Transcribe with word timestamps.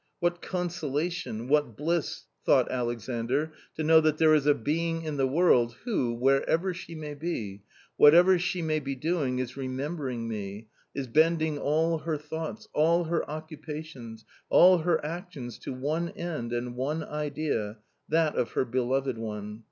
What 0.19 0.41
consolation, 0.41 1.47
what 1.47 1.77
bliss, 1.77 2.23
thought 2.43 2.71
Alexandr 2.71 3.53
to 3.75 3.83
know 3.83 4.01
that 4.01 4.17
there 4.17 4.33
is 4.33 4.47
a 4.47 4.55
being 4.55 5.03
in 5.03 5.17
the 5.17 5.27
world, 5.27 5.75
who, 5.83 6.15
wherever 6.15 6.73
she 6.73 6.95
may 6.95 7.13
be, 7.13 7.61
whatever 7.97 8.39
she 8.39 8.63
may 8.63 8.79
be 8.79 8.95
doing, 8.95 9.37
is 9.37 9.55
re 9.55 9.67
membering 9.67 10.25
me, 10.27 10.69
is 10.95 11.05
bending 11.05 11.59
all 11.59 11.99
her 11.99 12.17
thoughts, 12.17 12.67
all 12.73 13.03
her 13.03 13.23
occupa 13.29 13.85
tions, 13.85 14.25
all 14.49 14.79
her 14.79 15.05
actions 15.05 15.59
to 15.59 15.71
one 15.71 16.09
end 16.09 16.51
and 16.51 16.75
one 16.75 17.03
idea— 17.03 17.77
that 18.09 18.35
of 18.35 18.53
her 18.53 18.65
beloved 18.65 19.19
one 19.19 19.59